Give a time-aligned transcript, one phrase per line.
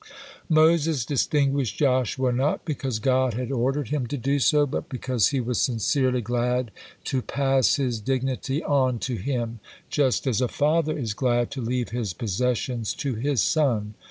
[0.49, 5.39] Moses distinguished Joshua not because God had ordered him to do so, but because he
[5.39, 6.71] was sincerely glad
[7.03, 9.59] to pass his dignity on to him,
[9.91, 13.93] just as a father is glad to leave his possessions to his son.